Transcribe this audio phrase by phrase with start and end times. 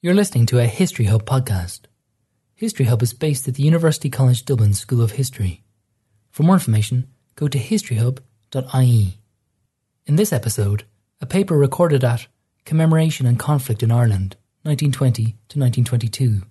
[0.00, 1.80] You're listening to a History Hub podcast.
[2.54, 5.64] History Hub is based at the University College Dublin School of History.
[6.30, 9.18] For more information, go to historyhub.ie.
[10.06, 10.84] In this episode,
[11.20, 12.28] a paper recorded at
[12.64, 16.42] Commemoration and Conflict in Ireland, 1920 to 1922.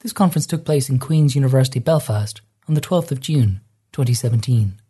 [0.00, 3.60] This conference took place in Queen's University Belfast on the 12th of June,
[3.92, 4.80] 2017.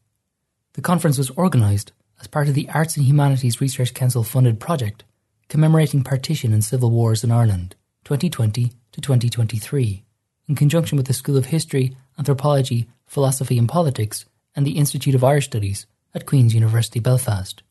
[0.75, 5.03] The conference was organised as part of the Arts and Humanities Research Council funded project
[5.49, 7.76] commemorating partition and civil wars in Ireland.
[8.07, 10.05] 2020 to 2023,
[10.47, 15.25] in conjunction with the School of History, Anthropology, Philosophy and Politics and the Institute of
[15.25, 17.65] Irish Studies at Queen's University Belfast.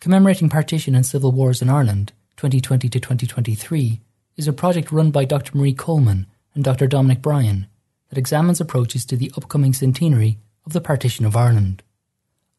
[0.00, 4.00] Commemorating Partition and Civil Wars in Ireland 2020 to 2023
[4.36, 5.56] is a project run by Dr.
[5.56, 6.26] Marie Coleman
[6.56, 6.88] and Dr.
[6.88, 7.68] Dominic Bryan
[8.08, 11.84] that examines approaches to the upcoming centenary of the partition of Ireland.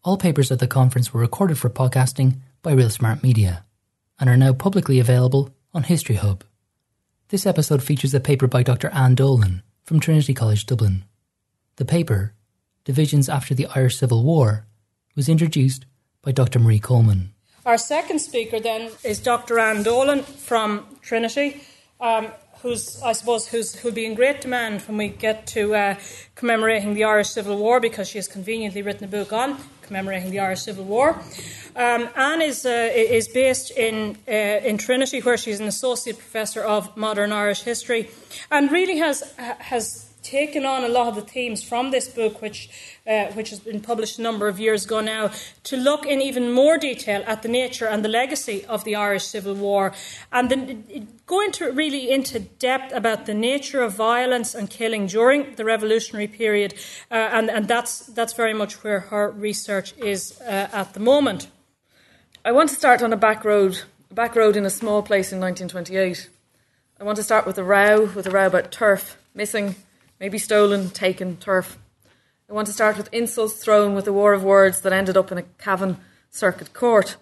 [0.06, 3.66] All papers at the conference were recorded for podcasting by Real Smart Media
[4.22, 6.46] and are now publicly available on History Hub.
[7.34, 8.90] This episode features a paper by Dr.
[8.90, 11.04] Anne Dolan from Trinity College Dublin.
[11.78, 12.36] The paper,
[12.84, 14.68] Divisions After the Irish Civil War,
[15.16, 15.88] was introduced
[16.22, 16.60] by Dr.
[16.60, 17.34] Marie Coleman.
[17.66, 19.58] Our second speaker then is Dr.
[19.58, 21.64] Anne Dolan from Trinity.
[22.00, 22.28] Um,
[22.64, 25.96] who's I suppose who's who'll be in great demand when we get to uh,
[26.36, 30.40] commemorating the Irish Civil War because she has conveniently written a book on commemorating the
[30.40, 31.22] Irish Civil War.
[31.76, 36.62] Um, Anne is uh, is based in uh, in Trinity where she's an associate professor
[36.64, 38.10] of modern Irish history
[38.50, 42.70] and really has has taken on a lot of the themes from this book, which
[43.06, 45.32] uh, which has been published a number of years ago now,
[45.64, 49.26] to look in even more detail at the nature and the legacy of the Irish
[49.26, 49.94] Civil War,
[50.32, 55.56] and then go into really into depth about the nature of violence and killing during
[55.56, 56.74] the revolutionary period,
[57.12, 61.48] uh, and and that's that's very much where her research is uh, at the moment.
[62.46, 65.32] I want to start on a back road, a back road in a small place
[65.32, 66.30] in 1928.
[67.00, 69.76] I want to start with a row, with a row about turf, missing,
[70.24, 71.78] maybe stolen, taken turf.
[72.50, 75.34] I want to start with insults thrown with a war of words that ended up
[75.34, 75.98] in a Cavan
[76.30, 77.18] Circuit Court,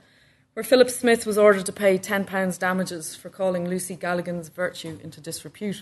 [0.54, 5.20] where Philip Smith was ordered to pay £10 damages for calling Lucy Galligan's virtue into
[5.20, 5.82] disrepute.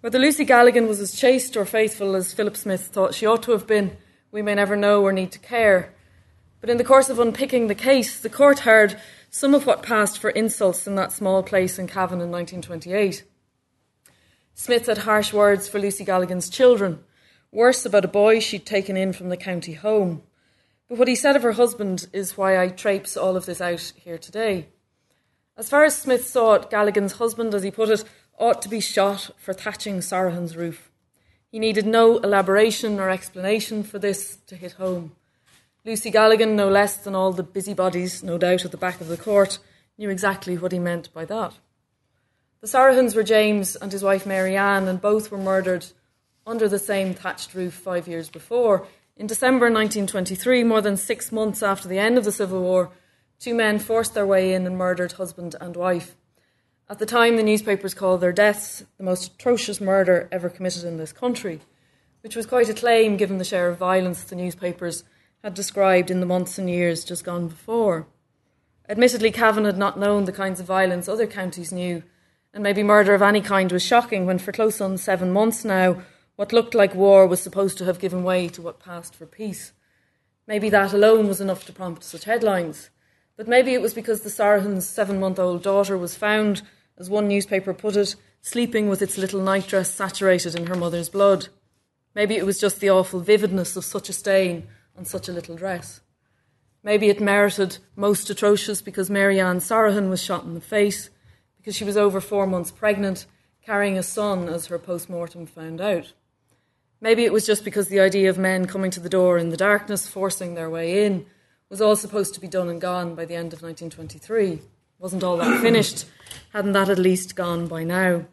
[0.00, 3.52] Whether Lucy Galligan was as chaste or faithful as Philip Smith thought she ought to
[3.52, 3.96] have been,
[4.32, 5.94] we may never know or need to care.
[6.60, 9.00] But in the course of unpicking the case, the court heard
[9.30, 13.22] some of what passed for insults in that small place in Cavan in 1928.
[14.54, 17.00] Smith had harsh words for Lucy Galligan's children,
[17.52, 20.22] worse about a boy she'd taken in from the county home.
[20.88, 23.92] But what he said of her husband is why I traipse all of this out
[23.96, 24.66] here today.
[25.56, 28.04] As far as Smith saw it, Galligan's husband, as he put it,
[28.38, 30.90] ought to be shot for thatching Sarahan's roof.
[31.50, 35.12] He needed no elaboration or explanation for this to hit home.
[35.84, 39.16] Lucy Galligan, no less than all the busybodies, no doubt, at the back of the
[39.16, 39.58] court,
[39.98, 41.54] knew exactly what he meant by that.
[42.60, 45.86] The Sarahans were James and his wife Mary Ann, and both were murdered
[46.46, 48.86] under the same thatched roof five years before.
[49.16, 52.90] In December 1923, more than six months after the end of the Civil War,
[53.38, 56.16] two men forced their way in and murdered husband and wife.
[56.86, 60.98] At the time, the newspapers called their deaths the most atrocious murder ever committed in
[60.98, 61.60] this country,
[62.20, 65.04] which was quite a claim given the share of violence the newspapers
[65.42, 68.06] had described in the months and years just gone before.
[68.86, 72.02] Admittedly, Cavan had not known the kinds of violence other counties knew,
[72.52, 76.02] and maybe murder of any kind was shocking when, for close on seven months now,
[76.36, 79.72] what looked like war was supposed to have given way to what passed for peace.
[80.46, 82.90] Maybe that alone was enough to prompt such headlines.
[83.36, 86.62] But maybe it was because the Sarahan's seven month old daughter was found,
[86.98, 91.48] as one newspaper put it, sleeping with its little nightdress saturated in her mother's blood.
[92.14, 95.56] Maybe it was just the awful vividness of such a stain on such a little
[95.56, 96.00] dress.
[96.82, 101.10] Maybe it merited most atrocious because Mary Ann Sarahan was shot in the face
[101.60, 103.26] because she was over four months pregnant,
[103.62, 106.14] carrying a son, as her post mortem found out.
[107.02, 109.56] Maybe it was just because the idea of men coming to the door in the
[109.56, 111.26] darkness, forcing their way in,
[111.68, 114.60] was all supposed to be done and gone by the end of 1923.
[114.98, 116.06] Wasn't all that finished?
[116.52, 118.24] Hadn't that at least gone by now?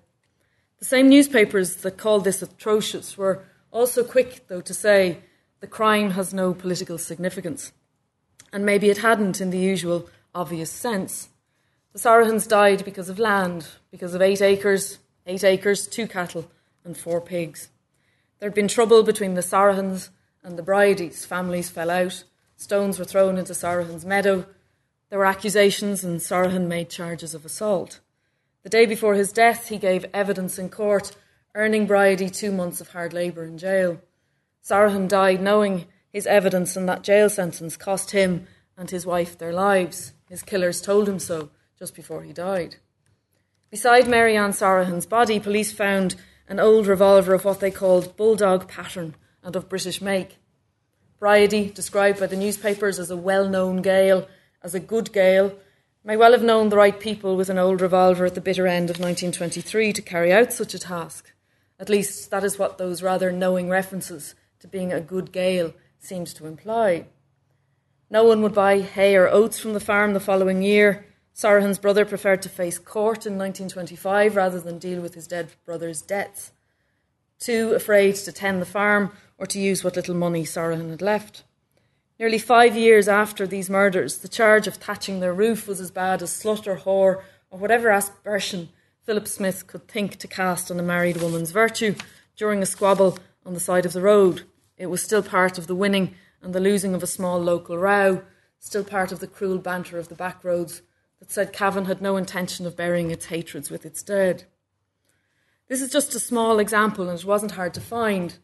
[0.79, 5.19] The same newspapers that called this atrocious were also quick, though, to say
[5.59, 7.71] the crime has no political significance.
[8.53, 11.29] And maybe it hadn't in the usual obvious sense.
[11.97, 16.47] The Sarahans died because of land, because of eight acres, eight acres, two cattle,
[16.85, 17.69] and four pigs.
[18.37, 20.09] There'd been trouble between the Sarahans
[20.43, 21.25] and the Bridie's.
[21.25, 22.23] Families fell out.
[22.55, 24.45] Stones were thrown into Sarahan's meadow.
[25.09, 27.99] There were accusations, and Sarahan made charges of assault.
[28.61, 31.15] The day before his death, he gave evidence in court,
[31.55, 33.99] earning Bridie two months of hard labour in jail.
[34.63, 38.45] Sarahan died knowing his evidence and that jail sentence cost him
[38.77, 40.13] and his wife their lives.
[40.29, 42.75] His killers told him so just before he died.
[43.69, 46.15] Beside Mary Ann Sarahan's body, police found
[46.47, 50.37] an old revolver of what they called bulldog pattern and of British make.
[51.19, 54.27] Bryody, described by the newspapers as a well known Gael,
[54.63, 55.53] as a good Gael,
[56.03, 58.89] may well have known the right people with an old revolver at the bitter end
[58.89, 61.33] of 1923 to carry out such a task.
[61.79, 66.27] At least that is what those rather knowing references to being a good Gael seemed
[66.27, 67.05] to imply.
[68.09, 71.05] No one would buy hay or oats from the farm the following year.
[71.37, 76.01] Sarahan's brother preferred to face court in 1925 rather than deal with his dead brother's
[76.01, 76.51] debts.
[77.37, 81.43] Too afraid to tend the farm or to use what little money Sarahan had left.
[82.17, 86.23] Nearly five years after these murders, the charge of thatching their roof was as bad
[86.23, 88.69] as slut or whore or whatever aspersion
[89.03, 91.93] Philip Smith could think to cast on a married woman's virtue
[92.35, 94.41] during a squabble on the side of the road.
[94.75, 98.23] It was still part of the winning and the losing of a small local row,
[98.57, 100.81] still part of the cruel banter of the back roads
[101.19, 104.45] that said Cavan had no intention of burying its hatreds with its dead.
[105.67, 108.37] This is just a small example, and it wasn't hard to find.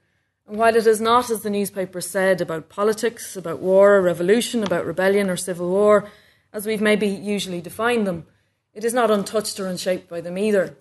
[0.47, 4.63] And while it is not, as the newspaper said, about politics, about war or revolution,
[4.63, 6.09] about rebellion or civil war,
[6.51, 8.25] as we've maybe usually defined them,
[8.73, 10.77] it is not untouched or unshaped by them either.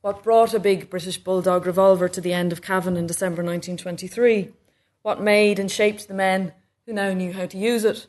[0.00, 4.52] What brought a big British bulldog revolver to the end of Cavan in December 1923?
[5.02, 6.52] What made and shaped the men
[6.86, 8.06] who now knew how to use it?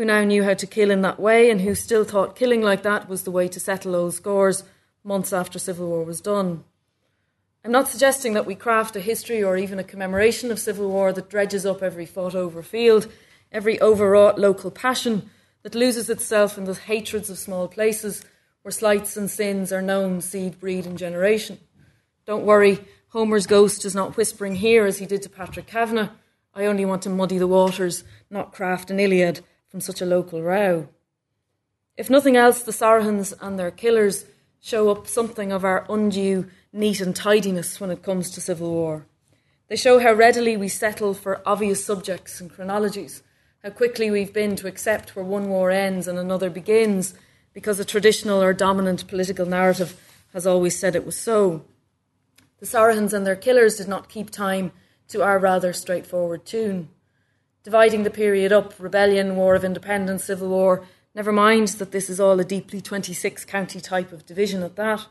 [0.00, 2.82] Who now knew how to kill in that way and who still thought killing like
[2.82, 4.64] that was the way to settle old scores
[5.04, 6.64] months after civil war was done.
[7.62, 11.12] I'm not suggesting that we craft a history or even a commemoration of civil war
[11.12, 13.12] that dredges up every fought over field,
[13.52, 15.28] every overwrought local passion
[15.64, 18.24] that loses itself in the hatreds of small places
[18.62, 21.58] where slights and sins are known seed, breed, and generation.
[22.24, 26.08] Don't worry, Homer's ghost is not whispering here as he did to Patrick Kavanagh.
[26.54, 30.42] I only want to muddy the waters, not craft an Iliad from such a local
[30.42, 30.88] row.
[31.96, 34.24] If nothing else, the Sarahans and their killers
[34.60, 39.06] show up something of our undue neat and tidiness when it comes to civil war.
[39.68, 43.22] They show how readily we settle for obvious subjects and chronologies,
[43.62, 47.14] how quickly we've been to accept where one war ends and another begins
[47.52, 50.00] because a traditional or dominant political narrative
[50.32, 51.64] has always said it was so.
[52.58, 54.72] The Sarahans and their killers did not keep time
[55.08, 56.88] to our rather straightforward tune
[57.62, 60.86] dividing the period up rebellion, war of independence, civil war.
[61.14, 65.06] Never mind that this is all a deeply 26 county type of division at that,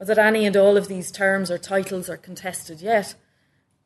[0.00, 3.14] or that any and all of these terms or titles are contested yet.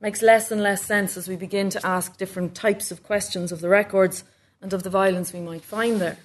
[0.01, 3.61] Makes less and less sense as we begin to ask different types of questions of
[3.61, 4.25] the records
[4.63, 6.19] and of the violence we might find there.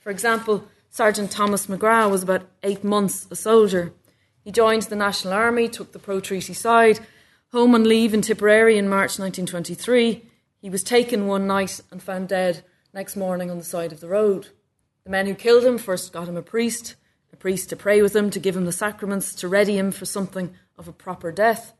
[0.00, 3.92] For example, Sergeant Thomas McGrath was about eight months a soldier.
[4.44, 7.00] He joined the National Army, took the pro treaty side,
[7.50, 10.30] home on leave in Tipperary in March 1923
[10.64, 12.64] he was taken one night and found dead
[12.94, 14.48] next morning on the side of the road.
[15.04, 16.94] The men who killed him first got him a priest,
[17.34, 20.06] a priest to pray with him, to give him the sacraments, to ready him for
[20.06, 21.74] something of a proper death.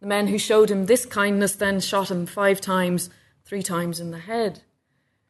[0.00, 3.10] The men who showed him this kindness then shot him five times,
[3.44, 4.62] three times in the head.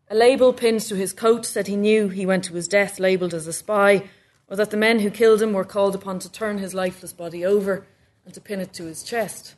[0.08, 3.34] A label pinned to his coat said he knew he went to his death labelled
[3.34, 4.08] as a spy,
[4.46, 7.44] or that the men who killed him were called upon to turn his lifeless body
[7.44, 7.84] over
[8.24, 9.56] and to pin it to his chest.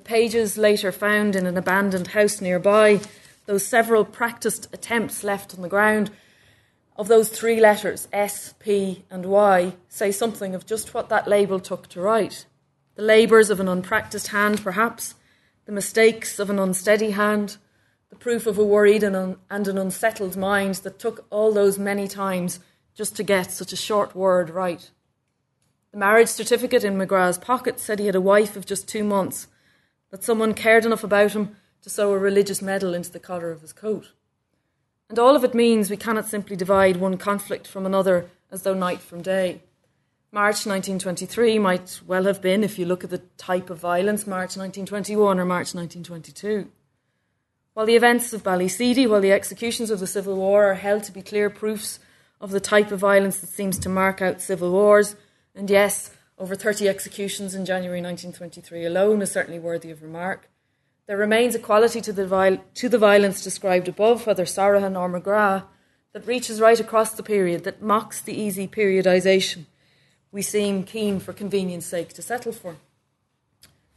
[0.00, 3.02] The pages later found in an abandoned house nearby,
[3.44, 6.10] those several practiced attempts left on the ground
[6.96, 11.60] of those three letters, S, P, and Y, say something of just what that label
[11.60, 12.46] took to write.
[12.94, 15.16] The labours of an unpracticed hand, perhaps,
[15.66, 17.58] the mistakes of an unsteady hand,
[18.08, 21.78] the proof of a worried and, un- and an unsettled mind that took all those
[21.78, 22.58] many times
[22.94, 24.90] just to get such a short word right.
[25.92, 29.46] The marriage certificate in McGrath's pocket said he had a wife of just two months
[30.10, 33.62] that someone cared enough about him to sew a religious medal into the collar of
[33.62, 34.12] his coat.
[35.08, 38.74] And all of it means we cannot simply divide one conflict from another as though
[38.74, 39.62] night from day.
[40.32, 44.56] March 1923 might well have been, if you look at the type of violence, March
[44.56, 46.70] 1921 or March 1922.
[47.74, 51.12] While the events of Ballyseedy, while the executions of the Civil War are held to
[51.12, 51.98] be clear proofs
[52.40, 55.16] of the type of violence that seems to mark out civil wars,
[55.54, 56.10] and yes,
[56.40, 60.48] over 30 executions in January 1923 alone is certainly worthy of remark.
[61.06, 65.08] There remains a quality to the, viol- to the violence described above, whether Sarahan or
[65.08, 65.64] McGrath,
[66.12, 69.66] that reaches right across the period, that mocks the easy periodisation
[70.32, 72.76] we seem keen for convenience sake to settle for.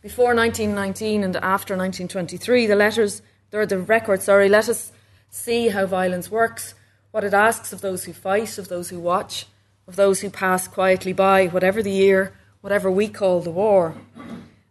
[0.02, 3.22] Before 1919 and after 1923, the letters,
[3.54, 4.92] or the record, sorry, let us
[5.30, 6.74] see how violence works,
[7.12, 9.46] what it asks of those who fight, of those who watch,
[9.88, 13.96] of those who pass quietly by, whatever the year, whatever we call the war.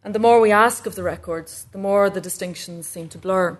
[0.04, 3.58] And the more we ask of the records, the more the distinctions seem to blur.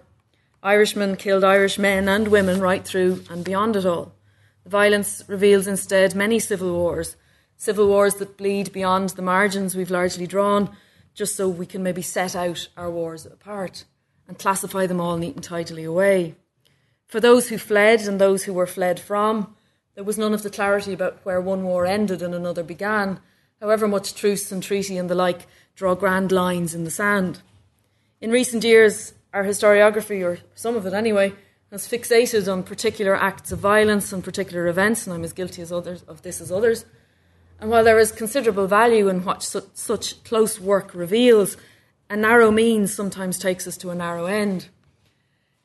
[0.62, 4.12] Irishmen killed Irish men and women right through and beyond it all.
[4.64, 7.16] The violence reveals instead many civil wars,
[7.62, 10.76] Civil wars that bleed beyond the margins we've largely drawn,
[11.14, 13.85] just so we can maybe set out our wars apart
[14.26, 16.35] and classify them all neat and tidily away.
[17.06, 19.54] For those who fled and those who were fled from,
[19.94, 23.20] there was none of the clarity about where one war ended and another began,
[23.61, 27.42] however much truce and treaty and the like draw grand lines in the sand.
[28.20, 31.32] In recent years, our historiography, or some of it anyway,
[31.70, 35.72] has fixated on particular acts of violence and particular events, and I'm as guilty as
[35.72, 36.84] others of this as others.
[37.61, 41.56] And while there is considerable value in what su- such close work reveals,
[42.11, 44.68] a narrow means sometimes takes us to a narrow end.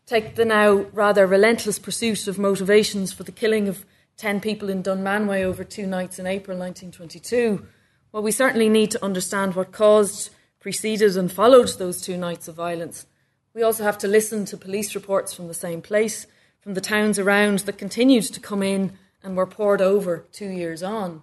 [0.05, 3.85] Take the now rather relentless pursuit of motivations for the killing of
[4.17, 7.65] 10 people in Dunmanway over two nights in April 1922.
[8.11, 12.55] Well, we certainly need to understand what caused, preceded, and followed those two nights of
[12.55, 13.05] violence.
[13.53, 16.25] We also have to listen to police reports from the same place,
[16.61, 20.81] from the towns around that continued to come in and were poured over two years
[20.81, 21.21] on.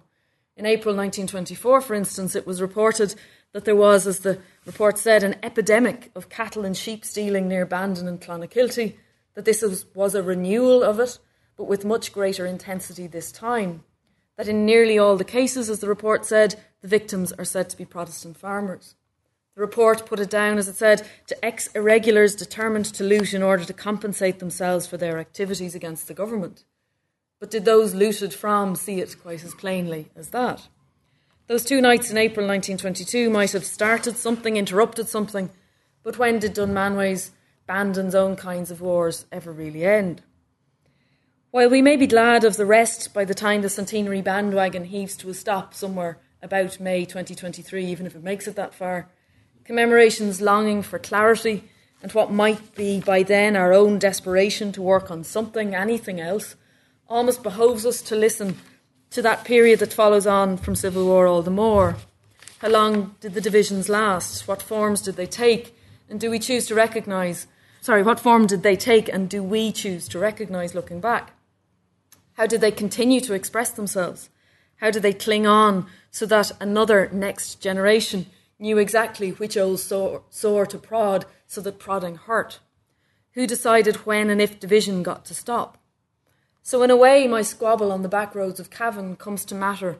[0.55, 3.13] In April 1924, for instance, it was reported
[3.51, 7.65] that there was, as the report said, an epidemic of cattle and sheep stealing near
[7.65, 8.95] Bandon and Clonakilty,
[9.33, 11.19] that this was, was a renewal of it,
[11.57, 13.83] but with much greater intensity this time.
[14.37, 17.77] That in nearly all the cases, as the report said, the victims are said to
[17.77, 18.95] be Protestant farmers.
[19.55, 23.41] The report put it down, as it said, to ex irregulars determined to loot in
[23.41, 26.65] order to compensate themselves for their activities against the government.
[27.39, 30.67] But did those looted from see it quite as plainly as that?
[31.47, 35.51] Those two nights in April 1922 might have started something, interrupted something,
[36.03, 37.31] but when did Dunmanway's,
[37.67, 40.21] Bandon's own kinds of wars ever really end?
[41.55, 45.15] While we may be glad of the rest by the time the centenary bandwagon heaves
[45.15, 49.07] to a stop somewhere about May 2023, even if it makes it that far,
[49.63, 51.63] commemorations longing for clarity
[52.03, 56.57] and what might be by then our own desperation to work on something, anything else,
[57.07, 58.57] almost behoves us to listen
[59.11, 61.95] to that period that follows on from civil war all the more.
[62.57, 64.45] How long did the divisions last?
[64.45, 65.73] What forms did they take?
[66.09, 67.47] And do we choose to recognise?
[67.79, 71.31] Sorry, what form did they take and do we choose to recognise looking back?
[72.35, 74.29] How did they continue to express themselves?
[74.77, 78.27] How did they cling on so that another next generation
[78.59, 82.59] knew exactly which old sore, sore to prod so that prodding hurt?
[83.33, 85.77] Who decided when and if division got to stop?
[86.61, 89.99] So, in a way, my squabble on the back roads of Cavan comes to matter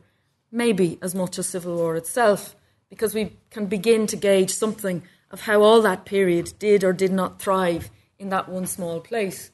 [0.52, 2.56] maybe as much as civil war itself,
[2.90, 7.12] because we can begin to gauge something of how all that period did or did
[7.12, 9.52] not thrive in that one small place.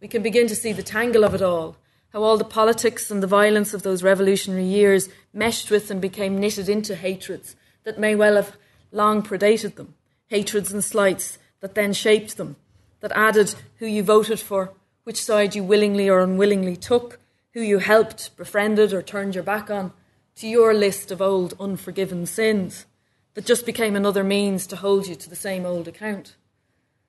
[0.00, 1.76] We can begin to see the tangle of it all,
[2.12, 6.38] how all the politics and the violence of those revolutionary years meshed with and became
[6.38, 8.56] knitted into hatreds that may well have
[8.92, 9.94] long predated them,
[10.26, 12.56] hatreds and slights that then shaped them,
[13.00, 14.72] that added who you voted for
[15.04, 17.18] which side you willingly or unwillingly took,
[17.54, 19.92] who you helped, befriended, or turned your back on,
[20.36, 22.86] to your list of old unforgiven sins
[23.34, 26.36] that just became another means to hold you to the same old account.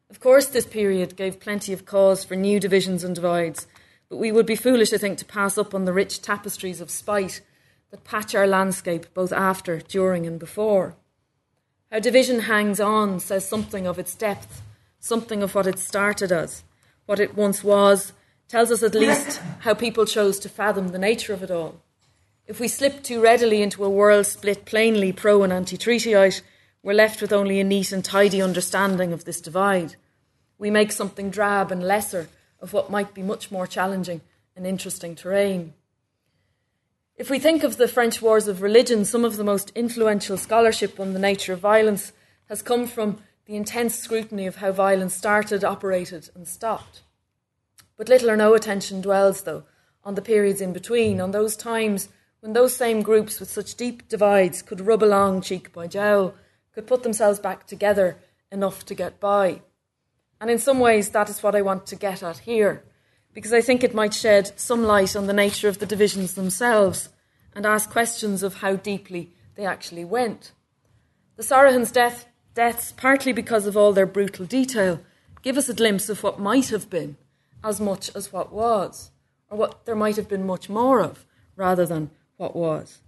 [0.09, 3.67] Of course, this period gave plenty of cause for new divisions and divides,
[4.11, 6.91] but we would be foolish, I think, to pass up on the rich tapestries of
[6.91, 7.39] spite
[7.91, 10.95] that patch our landscape both after, during, and before.
[11.89, 14.61] How division hangs on says something of its depth,
[14.99, 16.65] something of what it started as
[17.05, 18.11] what it once was,
[18.49, 21.81] tells us at least how people chose to fathom the nature of it all.
[22.45, 26.41] If we slip too readily into a world split plainly pro and anti treatyite,
[26.83, 29.95] we're left with only a neat and tidy understanding of this divide.
[30.57, 32.27] We make something drab and lesser
[32.61, 34.21] of what might be much more challenging
[34.55, 35.73] and interesting terrain.
[37.17, 40.99] If we think of the French wars of religion, some of the most influential scholarship
[40.99, 42.13] on the nature of violence
[42.49, 47.01] has come from the intense scrutiny of how violence started, operated, and stopped.
[47.97, 49.63] But little or no attention dwells, though,
[50.03, 54.09] on the periods in between, on those times when those same groups with such deep
[54.09, 56.33] divides could rub along cheek by jowl,
[56.73, 58.17] could put themselves back together
[58.51, 59.61] enough to get by.
[60.41, 62.83] And in some ways, that is what I want to get at here,
[63.33, 67.07] because I think it might shed some light on the nature of the divisions themselves
[67.55, 70.51] and ask questions of how deeply they actually went.
[71.37, 74.99] The Sarahan's death Deaths, partly because of all their brutal detail,
[75.41, 77.15] give us a glimpse of what might have been
[77.63, 79.11] as much as what was,
[79.49, 82.99] or what there might have been much more of, rather than what was.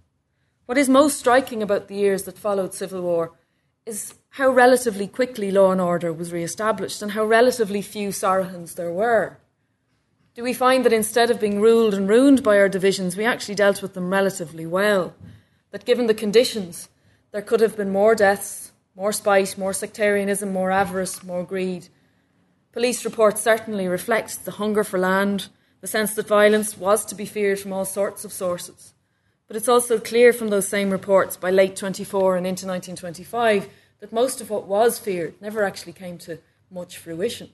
[0.64, 3.32] What is most striking about the years that followed civil war
[3.84, 8.74] is how relatively quickly law and order was re established and how relatively few Sarahans
[8.74, 9.38] there were.
[10.34, 13.54] Do we find that instead of being ruled and ruined by our divisions, we actually
[13.54, 15.14] dealt with them relatively well?
[15.70, 16.88] That given the conditions,
[17.30, 21.86] there could have been more deaths, more spite, more sectarianism, more avarice, more greed.
[22.72, 25.46] Police reports certainly reflect the hunger for land,
[25.80, 28.94] the sense that violence was to be feared from all sorts of sources.
[29.46, 33.68] But it's also clear from those same reports by late 24 and into 1925
[34.04, 36.38] that most of what was feared never actually came to
[36.70, 37.48] much fruition.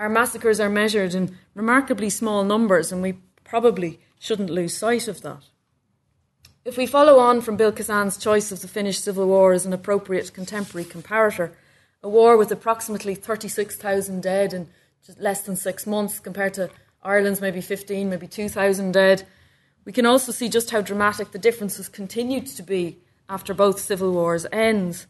[0.00, 5.22] Our massacres are measured in remarkably small numbers, and we probably shouldn't lose sight of
[5.22, 5.44] that.
[6.64, 9.72] If we follow on from Bill Kissane's choice of the Finnish Civil War as an
[9.72, 11.52] appropriate contemporary comparator,
[12.02, 14.66] a war with approximately 36,000 dead in
[15.06, 16.68] just less than six months compared to
[17.04, 19.24] Ireland's maybe 15, maybe 2,000 dead,
[19.84, 22.98] we can also see just how dramatic the differences continued to be
[23.28, 25.06] after both civil wars' ends.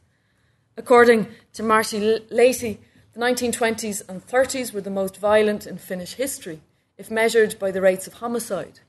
[0.80, 2.78] According to Martti Lehti,
[3.12, 6.62] the 1920s and 30s were the most violent in Finnish history,
[6.96, 8.80] if measured by the rates of homicide,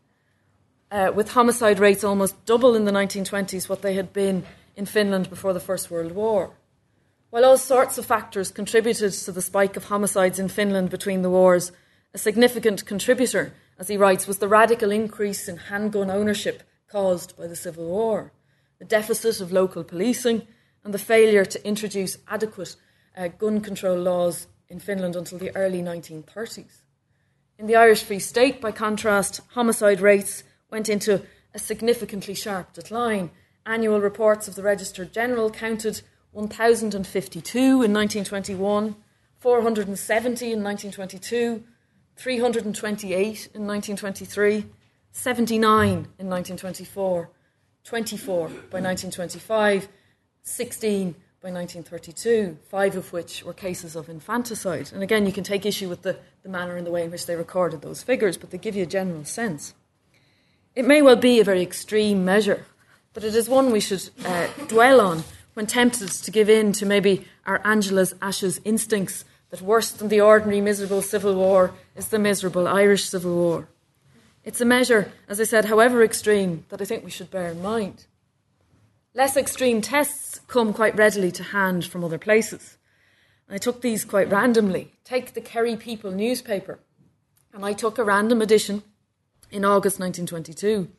[0.90, 4.46] uh, with homicide rates almost double in the 1920s what they had been
[4.78, 6.52] in Finland before the First World War.
[7.30, 11.30] While all sorts of factors contributed to the spike of homicides in Finland between the
[11.30, 11.74] wars,
[12.14, 17.48] a significant contributor, as he writes, was the radical increase in handgun ownership caused by
[17.48, 18.32] the Civil War,
[18.80, 20.48] the deficit of local policing,
[20.84, 22.76] and the failure to introduce adequate
[23.16, 26.82] uh, gun control laws in Finland until the early 1930s.
[27.58, 31.22] In the Irish Free State, by contrast, homicide rates went into
[31.54, 33.30] a significantly sharp decline.
[33.66, 38.96] Annual reports of the Register General counted 1,052 in 1921,
[39.38, 41.64] 470 in 1922,
[42.16, 43.16] 328
[43.54, 44.66] in 1923,
[45.12, 47.30] 79 in 1924,
[47.84, 49.88] 24 by 1925,
[50.44, 54.92] 16 by 1932, five of which were cases of infanticide.
[54.94, 57.26] And again, you can take issue with the, the manner and the way in which
[57.26, 59.74] they recorded those figures, but they give you a general sense.
[60.76, 62.66] It may well be a very extreme measure,
[63.14, 66.86] but it is one we should uh, dwell on when tempted to give in to
[66.86, 72.20] maybe our Angela's Ashes instincts that worse than the ordinary miserable civil war is the
[72.20, 73.68] miserable Irish civil war.
[74.44, 77.62] It's a measure, as I said, however extreme, that I think we should bear in
[77.62, 78.06] mind.
[79.14, 82.78] Less extreme tests come quite readily to hand from other places.
[83.50, 84.92] I took these quite randomly.
[85.06, 86.80] Take the Kerry People newspaper,
[87.54, 88.84] and I took a random edition
[89.50, 90.90] in August 1922.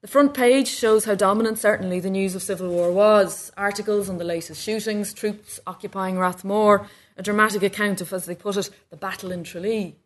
[0.00, 3.52] The front page shows how dominant, certainly, the news of civil war was.
[3.54, 6.86] Articles on the latest shootings, troops occupying Rathmore,
[7.18, 9.96] a dramatic account of, as they put it, the battle in Tralee.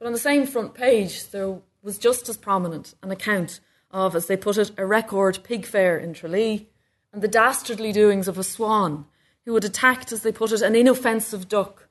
[0.00, 3.60] But on the same front page, there was just as prominent an account
[3.92, 6.70] of, as they put it, a record pig fair in Tralee,
[7.12, 9.06] and the dastardly doings of a swan
[9.44, 11.88] who had attacked, as they put it, an inoffensive duck,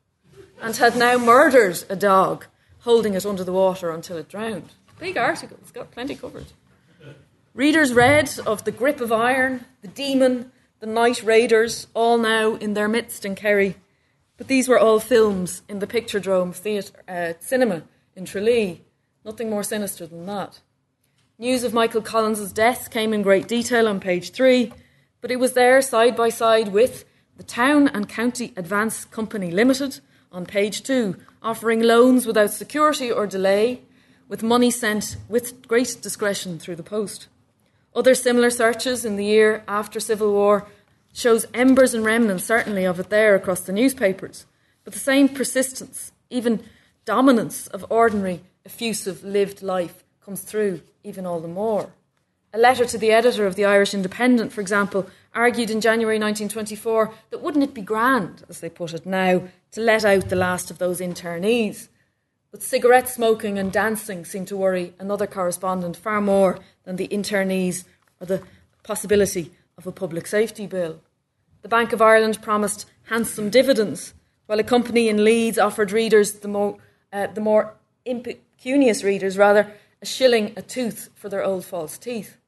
[0.61, 2.45] and had now murdered a dog,
[2.79, 4.69] holding it under the water until it drowned.
[4.99, 6.47] Big article, it's got plenty covered.
[7.53, 12.73] Readers read of the grip of iron, the demon, the night raiders, all now in
[12.73, 13.75] their midst in Kerry.
[14.37, 17.83] But these were all films in the Picturedrome Theatre uh, Cinema
[18.15, 18.83] in Tralee.
[19.25, 20.61] Nothing more sinister than that.
[21.37, 24.71] News of Michael Collins's death came in great detail on page three,
[25.21, 27.05] but it was there side by side with
[27.37, 29.99] the Town and County Advance Company Limited
[30.31, 33.81] on page two, offering loans without security or delay,
[34.27, 37.27] with money sent with great discretion through the post.
[37.95, 40.67] Other similar searches in the year after Civil War
[41.13, 44.45] shows embers and remnants, certainly, of it there across the newspapers,
[44.83, 46.63] but the same persistence, even
[47.05, 51.89] dominance of ordinary, effusive, lived life comes through even all the more.
[52.51, 57.13] A letter to the editor of the Irish Independent, for example, argued in January 1924
[57.29, 60.71] that wouldn't it be grand, as they put it now, to let out the last
[60.71, 61.89] of those internees?
[62.49, 67.83] But cigarette smoking and dancing seemed to worry another correspondent far more than the internees
[68.19, 68.41] or the
[68.81, 71.01] possibility of a public safety bill.
[71.61, 74.15] The Bank of Ireland promised handsome dividends,
[74.47, 76.77] while a company in Leeds offered readers, the more,
[77.13, 82.38] uh, the more impecunious readers rather, a shilling a tooth for their old false teeth.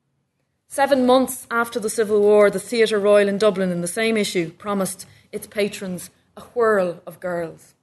[0.73, 4.51] Seven months after the Civil War, the Theatre Royal in Dublin, in the same issue,
[4.51, 7.73] promised its patrons a whirl of girls.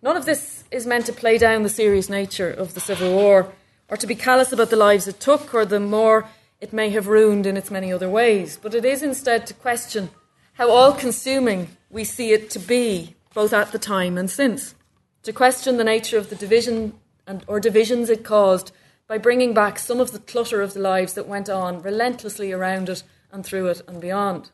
[0.00, 3.52] None of this is meant to play down the serious nature of the Civil War,
[3.90, 6.26] or to be callous about the lives it took, or the more
[6.62, 10.08] it may have ruined in its many other ways, but it is instead to question
[10.54, 14.74] how all consuming we see it to be, both at the time and since.
[15.24, 16.94] To question the nature of the division
[17.26, 18.72] and, or divisions it caused
[19.08, 22.90] by bringing back some of the clutter of the lives that went on relentlessly around
[22.90, 24.50] it and through it and beyond.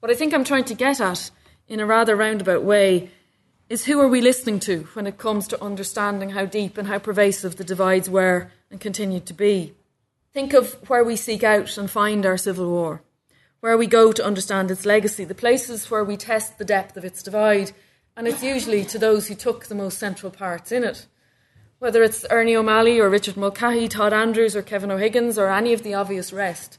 [0.00, 1.30] What I think I'm trying to get at,
[1.68, 3.10] in a rather roundabout way,
[3.68, 6.98] is who are we listening to when it comes to understanding how deep and how
[6.98, 9.74] pervasive the divides were and continued to be.
[10.32, 13.02] Think of where we seek out and find our civil war,
[13.60, 17.04] where we go to understand its legacy, the places where we test the depth of
[17.04, 17.72] its divide,
[18.16, 21.06] and it's usually to those who took the most central parts in it
[21.80, 25.84] Whether it's Ernie O'Malley or Richard Mulcahy, Todd Andrews or Kevin O'Higgins or any of
[25.84, 26.76] the obvious rest,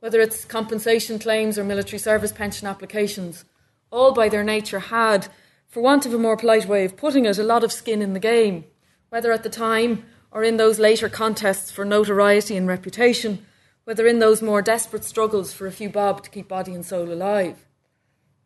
[0.00, 3.44] whether it's compensation claims or military service pension applications,
[3.90, 5.28] all by their nature had,
[5.66, 8.14] for want of a more polite way of putting it, a lot of skin in
[8.14, 8.64] the game,
[9.10, 13.44] whether at the time or in those later contests for notoriety and reputation,
[13.84, 17.12] whether in those more desperate struggles for a few bob to keep body and soul
[17.12, 17.66] alive.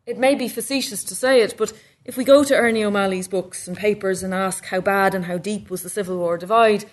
[0.05, 3.67] It may be facetious to say it, but if we go to Ernie O'Malley's books
[3.67, 6.85] and papers and ask how bad and how deep was the Civil War divide,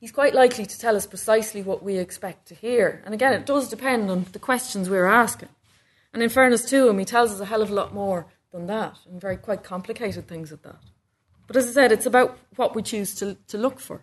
[0.00, 3.00] he's quite likely to tell us precisely what we expect to hear.
[3.04, 5.50] And again, it does depend on the questions we're asking.
[6.12, 8.66] And in fairness to him, he tells us a hell of a lot more than
[8.66, 10.80] that, and very quite complicated things at that.
[11.46, 14.02] But as I said, it's about what we choose to, to look for.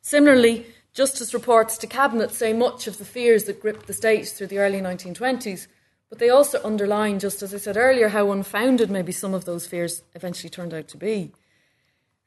[0.00, 4.48] Similarly, Justice reports to Cabinet say much of the fears that gripped the state through
[4.48, 5.66] the early 1920s,
[6.12, 9.66] but they also underline, just as I said earlier, how unfounded maybe some of those
[9.66, 11.32] fears eventually turned out to be.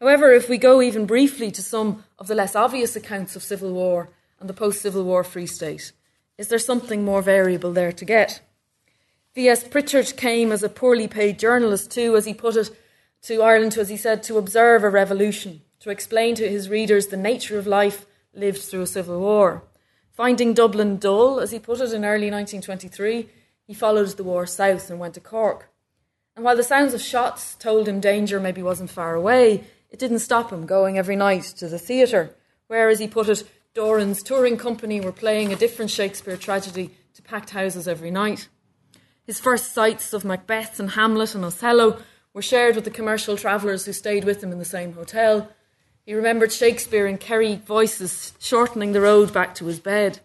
[0.01, 3.71] However, if we go even briefly to some of the less obvious accounts of civil
[3.71, 5.91] war and the post Civil War Free State,
[6.35, 8.41] is there something more variable there to get?
[9.35, 9.63] V.S.
[9.63, 12.71] Pritchett came as a poorly paid journalist too, as he put it,
[13.21, 17.17] to Ireland, as he said, to observe a revolution, to explain to his readers the
[17.17, 19.61] nature of life lived through a civil war.
[20.11, 23.29] Finding Dublin dull, as he put it in early 1923,
[23.67, 25.69] he followed the war south and went to Cork.
[26.35, 30.19] And while the sounds of shots told him danger maybe wasn't far away, it didn't
[30.19, 32.31] stop him going every night to the theatre,
[32.67, 37.21] where, as he put it, Doran's touring company were playing a different Shakespeare tragedy to
[37.21, 38.47] packed houses every night.
[39.25, 42.01] His first sights of Macbeth and Hamlet and Othello
[42.33, 45.49] were shared with the commercial travellers who stayed with him in the same hotel.
[46.05, 50.19] He remembered Shakespeare in Kerry voices shortening the road back to his bed.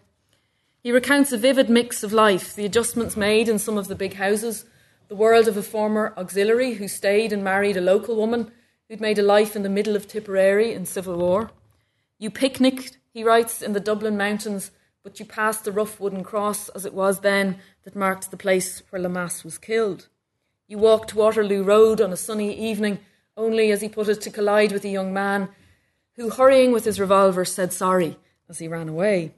[0.83, 4.15] He recounts a vivid mix of life, the adjustments made in some of the big
[4.15, 4.65] houses,
[5.07, 8.51] the world of a former auxiliary who stayed and married a local woman
[8.89, 11.51] who'd made a life in the middle of Tipperary in Civil War.
[12.17, 14.71] You picnicked, he writes, in the Dublin mountains
[15.03, 18.83] but you passed the rough wooden cross as it was then that marked the place
[18.89, 20.07] where Lemass was killed.
[20.67, 22.99] You walked Waterloo Road on a sunny evening,
[23.35, 25.49] only, as he put it, to collide with a young man
[26.15, 28.17] who, hurrying with his revolver, said sorry
[28.47, 29.33] as he ran away.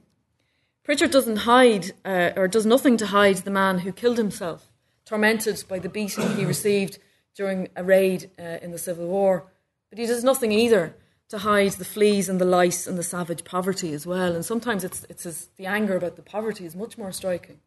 [0.84, 4.70] Pritchett doesn't hide, uh, or does nothing to hide, the man who killed himself,
[5.06, 6.98] tormented by the beating he received
[7.34, 9.46] during a raid uh, in the Civil War.
[9.88, 10.94] But he does nothing either
[11.30, 14.34] to hide the fleas and the lice and the savage poverty as well.
[14.34, 17.60] And sometimes it's, it's his, the anger about the poverty is much more striking.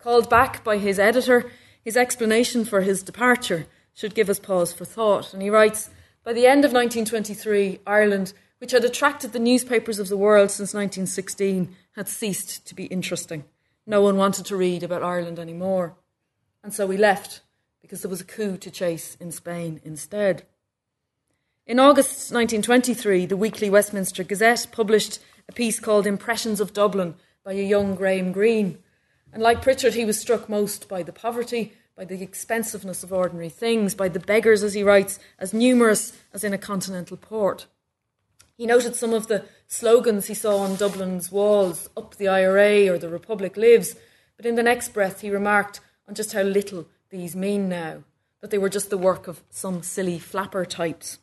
[0.00, 1.48] Called back by his editor,
[1.84, 5.32] his explanation for his departure should give us pause for thought.
[5.32, 5.90] And he writes
[6.24, 10.74] By the end of 1923, Ireland, which had attracted the newspapers of the world since
[10.74, 13.44] 1916, had ceased to be interesting.
[13.86, 15.96] No one wanted to read about Ireland anymore.
[16.62, 17.40] And so we left
[17.80, 20.44] because there was a coup to chase in Spain instead.
[21.66, 27.52] In August 1923, the weekly Westminster Gazette published a piece called Impressions of Dublin by
[27.52, 28.78] a young Graham Greene.
[29.32, 33.48] And like Pritchett, he was struck most by the poverty, by the expensiveness of ordinary
[33.48, 37.66] things, by the beggars, as he writes, as numerous as in a continental port.
[38.56, 42.98] He noted some of the slogans he saw on Dublin's walls, up the IRA or
[42.98, 43.96] the Republic lives,
[44.36, 48.04] but in the next breath he remarked on just how little these mean now,
[48.42, 51.18] that they were just the work of some silly flapper types.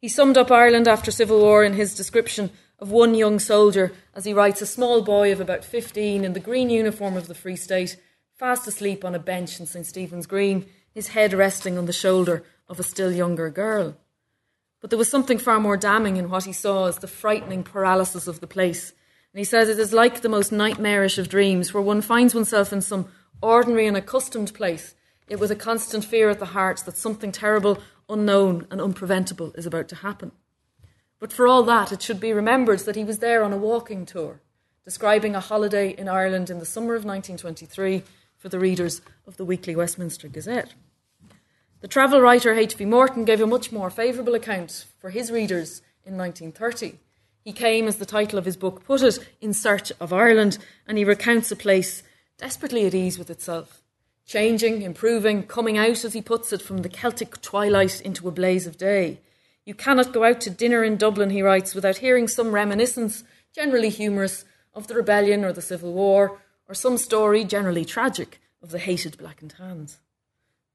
[0.00, 4.24] He summed up Ireland after Civil War in his description of one young soldier as
[4.24, 7.56] he writes a small boy of about 15 in the green uniform of the Free
[7.56, 7.96] State,
[8.34, 12.42] fast asleep on a bench in St Stephen's Green, his head resting on the shoulder
[12.68, 13.96] of a still younger girl.
[14.80, 18.26] But there was something far more damning in what he saw as the frightening paralysis
[18.26, 18.92] of the place.
[19.32, 22.72] And he says it is like the most nightmarish of dreams, where one finds oneself
[22.72, 23.08] in some
[23.42, 24.94] ordinary and accustomed place,
[25.28, 29.66] yet with a constant fear at the heart that something terrible unknown and unpreventable is
[29.66, 30.32] about to happen.
[31.18, 34.06] But for all that, it should be remembered that he was there on a walking
[34.06, 34.40] tour,
[34.84, 38.02] describing a holiday in Ireland in the summer of 1923
[38.36, 40.74] for the readers of the weekly Westminster Gazette.
[41.86, 42.84] The travel writer H.V.
[42.84, 46.98] Morton gave a much more favourable account for his readers in 1930.
[47.44, 50.98] He came, as the title of his book put it, in search of Ireland, and
[50.98, 52.02] he recounts a place
[52.38, 53.84] desperately at ease with itself,
[54.26, 58.66] changing, improving, coming out, as he puts it, from the Celtic twilight into a blaze
[58.66, 59.20] of day.
[59.64, 63.22] You cannot go out to dinner in Dublin, he writes, without hearing some reminiscence,
[63.54, 64.44] generally humorous,
[64.74, 69.16] of the rebellion or the civil war, or some story, generally tragic, of the hated
[69.16, 69.98] blackened and Tans.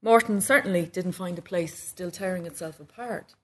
[0.02, 3.34] Morton certainly didn't find a place still tearing itself apart.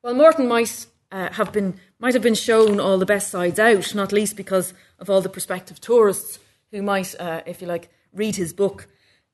[0.00, 3.94] While Morton might uh, have been might have been shown all the best sides out,
[3.94, 6.38] not least because of all the prospective tourists
[6.70, 8.86] who might, uh, if you like, read his book.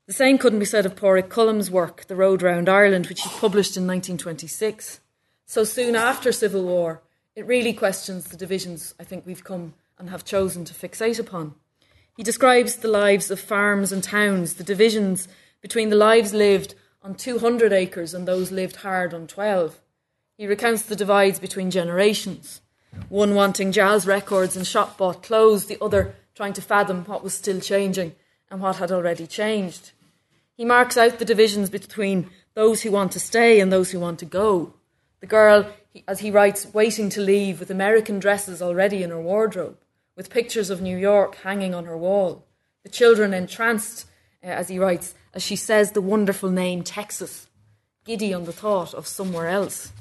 [0.06, 3.28] The same couldn't be said of Padraic Colum's work, The Road Round Ireland, which he
[3.28, 5.00] published in 1926.
[5.44, 7.02] So soon after civil war,
[7.34, 11.54] it really questions the divisions I think we've come and have chosen to fixate upon.
[12.16, 15.28] He describes the lives of farms and towns, the divisions
[15.60, 19.80] between the lives lived on 200 acres and those lived hard on 12.
[20.36, 22.60] He recounts the divides between generations,
[23.08, 27.34] one wanting jazz records and shop bought clothes, the other trying to fathom what was
[27.34, 28.14] still changing
[28.50, 29.92] and what had already changed.
[30.56, 34.18] He marks out the divisions between those who want to stay and those who want
[34.20, 34.74] to go.
[35.20, 35.70] The girl,
[36.08, 39.78] as he writes, waiting to leave with American dresses already in her wardrobe,
[40.16, 42.46] with pictures of New York hanging on her wall.
[42.82, 44.06] The children entranced,
[44.42, 47.46] uh, as he writes, as she says the wonderful name Texas,
[48.06, 49.92] giddy on the thought of somewhere else.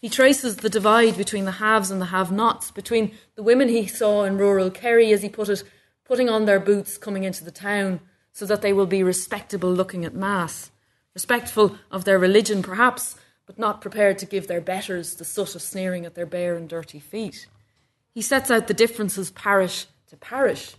[0.00, 3.88] He traces the divide between the haves and the have nots, between the women he
[3.88, 5.64] saw in rural Kerry, as he put it,
[6.04, 7.98] putting on their boots coming into the town
[8.32, 10.70] so that they will be respectable looking at Mass,
[11.12, 15.62] respectful of their religion perhaps, but not prepared to give their betters the soot of
[15.62, 17.48] sneering at their bare and dirty feet.
[18.12, 20.76] He sets out the differences parish to parish.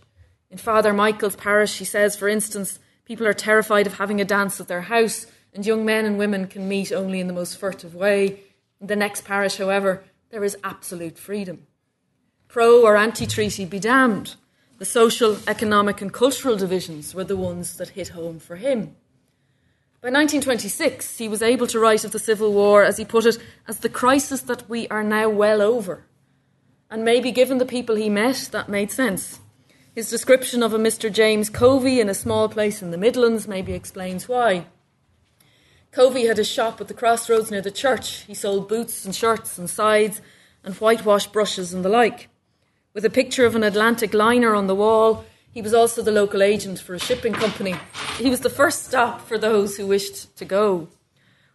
[0.50, 4.60] In Father Michael's parish, he says, for instance, people are terrified of having a dance
[4.60, 7.94] at their house, and young men and women can meet only in the most furtive
[7.94, 8.40] way.
[8.80, 11.66] In the next parish, however, there is absolute freedom.
[12.48, 14.34] Pro or anti treaty be damned.
[14.78, 18.96] The social, economic, and cultural divisions were the ones that hit home for him.
[20.02, 23.38] By 1926, he was able to write of the Civil War, as he put it,
[23.66, 26.04] as the crisis that we are now well over.
[26.90, 29.40] And maybe given the people he met, that made sense.
[29.96, 31.10] His description of a Mr.
[31.10, 34.66] James Covey in a small place in the Midlands maybe explains why.
[35.90, 38.24] Covey had a shop at the crossroads near the church.
[38.26, 40.20] He sold boots and shirts and sides
[40.62, 42.28] and whitewash brushes and the like.
[42.92, 46.42] With a picture of an Atlantic liner on the wall, he was also the local
[46.42, 47.74] agent for a shipping company.
[48.18, 50.88] He was the first stop for those who wished to go.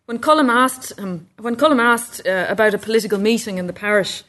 [0.05, 4.23] When Colum asked, him, when Colum asked uh, about a political meeting in the parish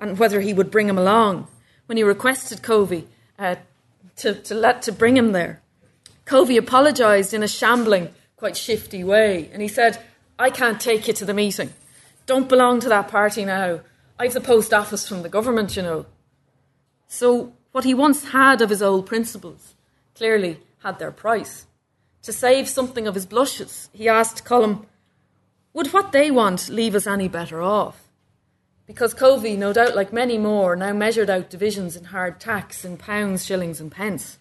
[0.00, 1.46] and whether he would bring him along,
[1.86, 3.06] when he requested Covey
[3.38, 3.56] uh,
[4.16, 5.60] to, to, let, to bring him there,
[6.24, 10.02] Covey apologised in a shambling, quite shifty way, and he said,
[10.38, 11.72] I can't take you to the meeting.
[12.26, 13.80] Don't belong to that party now.
[14.18, 16.06] I've the post office from the government, you know.
[17.08, 19.74] So what he once had of his old principles
[20.14, 21.66] clearly had their price.
[22.22, 24.86] To save something of his blushes, he asked Colum,
[25.74, 28.03] Would what they want leave us any better off?
[28.86, 32.96] Because Covey, no doubt like many more, now measured out divisions in hard tax in
[32.98, 34.38] pounds, shillings, and pence.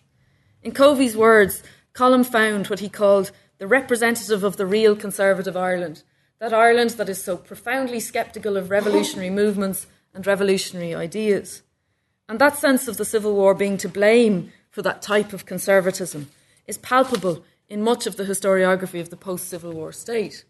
[0.61, 6.03] In Covey's words, Colum found what he called the representative of the real conservative Ireland,
[6.39, 11.61] that Ireland that is so profoundly sceptical of revolutionary movements and revolutionary ideas.
[12.27, 16.29] And that sense of the Civil War being to blame for that type of conservatism
[16.67, 20.45] is palpable in much of the historiography of the post Civil War state.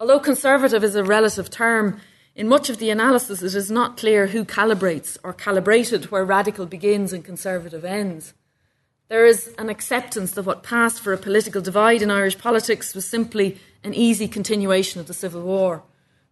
[0.00, 2.00] Although conservative is a relative term,
[2.34, 6.66] in much of the analysis it is not clear who calibrates or calibrated where radical
[6.66, 8.34] begins and conservative ends.
[9.08, 13.04] There is an acceptance that what passed for a political divide in Irish politics was
[13.04, 15.82] simply an easy continuation of the Civil War,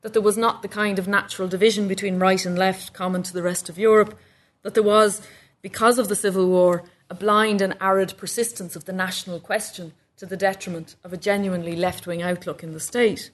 [0.00, 3.34] that there was not the kind of natural division between right and left common to
[3.34, 4.18] the rest of Europe,
[4.62, 5.20] that there was,
[5.60, 10.24] because of the Civil War, a blind and arid persistence of the national question to
[10.24, 13.30] the detriment of a genuinely left wing outlook in the state.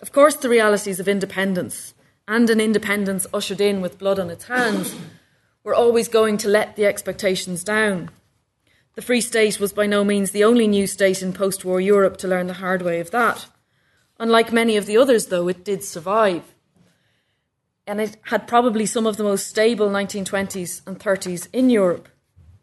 [0.00, 1.94] Of course, the realities of independence
[2.28, 4.94] and an independence ushered in with blood on its hands
[5.64, 8.10] were always going to let the expectations down.
[8.94, 12.16] The Free State was by no means the only new state in post war Europe
[12.18, 13.46] to learn the hard way of that.
[14.18, 16.54] Unlike many of the others, though, it did survive
[17.86, 22.08] and it had probably some of the most stable 1920s and 30s in Europe.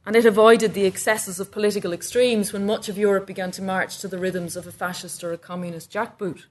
[0.06, 4.00] And it avoided the excesses of political extremes when much of Europe began to march
[4.00, 6.48] to the rhythms of a fascist or a communist jackboot.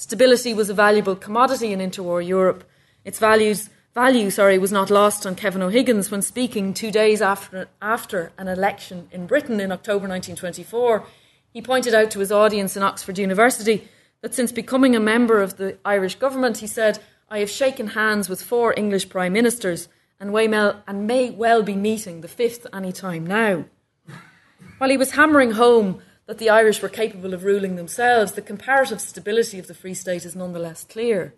[0.00, 2.62] Stability was a valuable commodity in interwar Europe.
[3.04, 7.68] Its values, value sorry, was not lost on Kevin O'Higgins when speaking two days after,
[7.82, 11.04] after an election in Britain in October 1924.
[11.52, 13.88] He pointed out to his audience in Oxford University
[14.20, 18.28] that since becoming a member of the Irish government, he said, I have shaken hands
[18.28, 19.88] with four English Prime Ministers
[20.20, 23.64] and, and may well be meeting the fifth any time now.
[24.78, 29.00] While he was hammering home that the Irish were capable of ruling themselves, the comparative
[29.00, 31.32] stability of the Free State is nonetheless clear.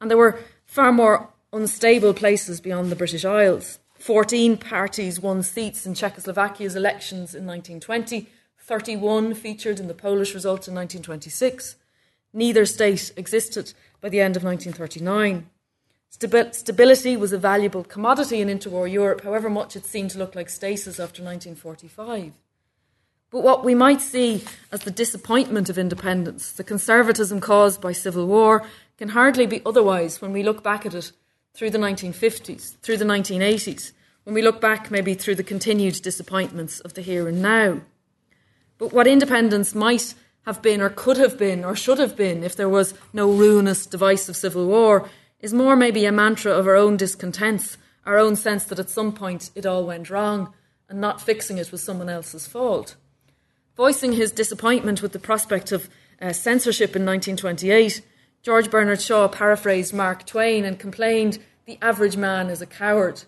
[0.00, 3.78] And there were far more unstable places beyond the British Isles.
[4.00, 10.66] 14 parties won seats in Czechoslovakia's elections in 1920, 31 featured in the Polish result
[10.66, 11.76] in 1926.
[12.32, 15.48] Neither state existed by the end of 1939.
[16.52, 20.50] stability was a valuable commodity in interwar Europe, however much it seemed to look like
[20.50, 22.32] stasis after 1945.
[23.30, 28.26] But what we might see as the disappointment of independence, the conservatism caused by civil
[28.26, 28.64] war,
[28.98, 31.12] can hardly be otherwise when we look back at it
[31.52, 33.92] through the 1950s, through the 1980s,
[34.24, 37.80] when we look back maybe through the continued disappointments of the here and now.
[38.78, 42.54] But what independence might have been, or could have been, or should have been, if
[42.54, 45.08] there was no ruinous, divisive civil war,
[45.40, 49.12] is more maybe a mantra of our own discontents, our own sense that at some
[49.12, 50.52] point it all went wrong,
[50.88, 52.94] and not fixing it was someone else's fault.
[53.76, 58.00] Voicing his disappointment with the prospect of uh, censorship in 1928,
[58.42, 63.24] George Bernard Shaw paraphrased Mark Twain and complained, The average man is a coward.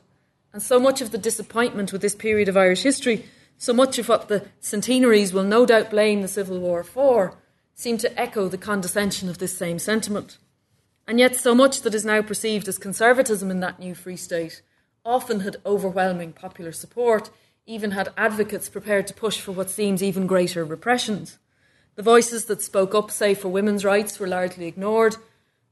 [0.54, 3.26] And so much of the disappointment with this period of Irish history,
[3.58, 7.36] so much of what the centenaries will no doubt blame the Civil War for,
[7.74, 10.38] seemed to echo the condescension of this same sentiment.
[11.06, 14.62] And yet, so much that is now perceived as conservatism in that new Free State
[15.04, 17.30] often had overwhelming popular support,
[17.68, 21.38] even had advocates prepared to push for what seems even greater repressions.
[21.96, 25.16] The voices that spoke up, say, for women's rights were largely ignored.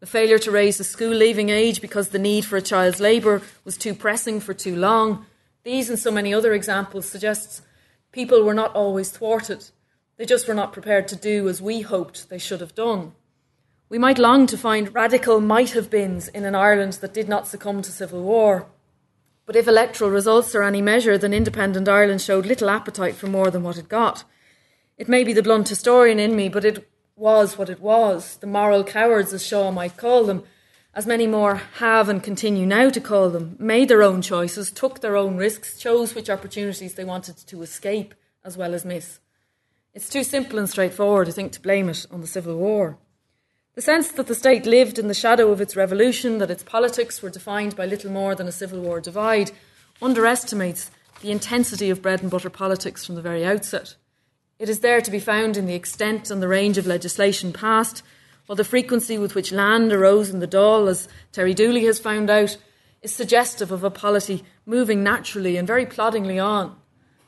[0.00, 3.40] The failure to raise the school leaving age because the need for a child's labour
[3.64, 5.24] was too pressing for too long.
[5.64, 7.62] These and so many other examples suggests
[8.12, 9.70] people were not always thwarted.
[10.18, 13.12] They just were not prepared to do as we hoped they should have done.
[13.88, 17.46] We might long to find radical might have beens in an Ireland that did not
[17.46, 18.66] succumb to civil war.
[19.46, 23.50] But if electoral results are any measure, then independent Ireland showed little appetite for more
[23.50, 24.24] than what it got.
[24.98, 28.36] It may be the blunt historian in me, but it was what it was.
[28.38, 30.42] The moral cowards, as Shaw might call them,
[30.92, 35.00] as many more have and continue now to call them, made their own choices, took
[35.00, 39.20] their own risks, chose which opportunities they wanted to escape as well as miss.
[39.94, 42.98] It's too simple and straightforward, I think, to blame it on the Civil War.
[43.76, 47.20] The sense that the state lived in the shadow of its revolution, that its politics
[47.20, 49.50] were defined by little more than a Civil War divide,
[50.00, 53.94] underestimates the intensity of bread and butter politics from the very outset.
[54.58, 58.02] It is there to be found in the extent and the range of legislation passed,
[58.46, 62.30] while the frequency with which land arose in the Dáil, as Terry Dooley has found
[62.30, 62.56] out,
[63.02, 66.74] is suggestive of a polity moving naturally and very ploddingly on.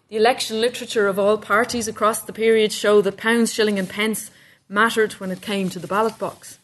[0.09, 4.31] The election literature of all parties across the period show that pounds, shilling, and pence
[4.69, 6.59] mattered when it came to the ballot box.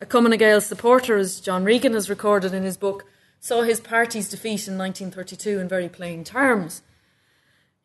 [0.00, 3.04] A Cumann Gael supporter, as John Regan has recorded in his book,
[3.40, 6.82] saw his party's defeat in 1932 in very plain terms.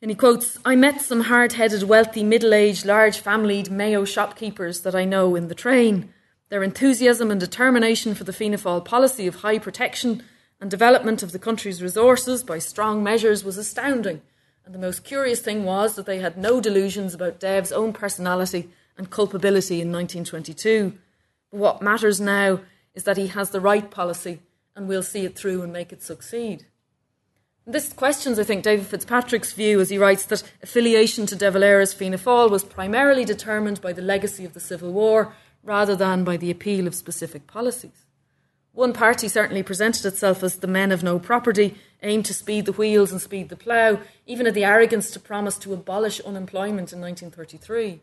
[0.02, 4.82] And he quotes I met some hard headed, wealthy, middle aged, large familied Mayo shopkeepers
[4.82, 6.14] that I know in the train.
[6.50, 10.24] Their enthusiasm and determination for the Fianna Fáil policy of high protection
[10.60, 14.22] and development of the country's resources by strong measures was astounding.
[14.66, 18.70] And the most curious thing was that they had no delusions about Dev's own personality
[19.00, 20.94] and culpability in 1922.
[21.50, 22.60] But what matters now
[22.94, 24.42] is that he has the right policy
[24.76, 26.68] and we'll see it through and make it succeed.
[27.66, 31.94] This questions, I think, David Fitzpatrick's view as he writes that affiliation to De Valera's
[31.94, 35.34] Fianna Fáil was primarily determined by the legacy of the Civil War
[35.64, 38.06] rather than by the appeal of specific policies.
[38.74, 42.72] One party certainly presented itself as the men of no property, aimed to speed the
[42.72, 47.02] wheels and speed the plough, even had the arrogance to promise to abolish unemployment in
[47.02, 48.02] 1933.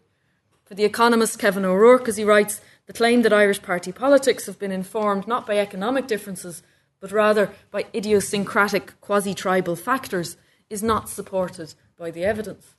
[0.66, 4.58] For the economist Kevin O'Rourke, as he writes, the claim that Irish party politics have
[4.58, 6.62] been informed not by economic differences
[7.00, 10.36] but rather by idiosyncratic quasi tribal factors,
[10.68, 12.74] is not supported by the evidence.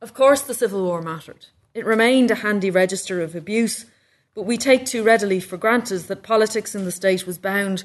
[0.00, 1.46] Of course, the Civil War mattered.
[1.74, 3.86] It remained a handy register of abuse,
[4.34, 7.84] but we take too readily for granted that politics in the state was bound,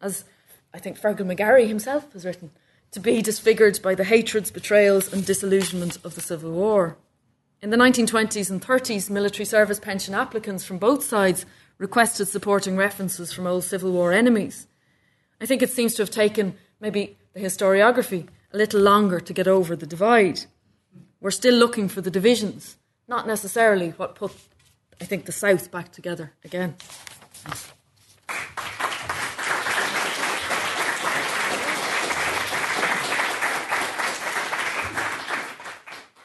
[0.00, 0.24] as
[0.72, 2.50] I think Fearghal McGarry himself has written,
[2.92, 6.96] to be disfigured by the hatreds, betrayals, and disillusionment of the Civil War.
[7.62, 11.44] In the 1920s and 30s, military service pension applicants from both sides
[11.76, 14.66] requested supporting references from old Civil War enemies.
[15.42, 19.46] I think it seems to have taken maybe the historiography a little longer to get
[19.46, 20.40] over the divide.
[21.20, 24.32] We're still looking for the divisions, not necessarily what put,
[24.98, 26.76] I think, the South back together again.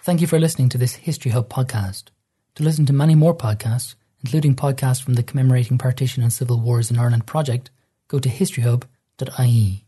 [0.06, 2.10] Thank you for listening to this History Hub podcast.
[2.54, 6.92] To listen to many more podcasts, including podcasts from the Commemorating Partition and Civil Wars
[6.92, 7.72] in Ireland project,
[8.08, 9.85] go to historyhub.com.ie.